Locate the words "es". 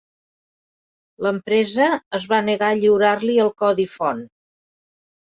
2.21-2.27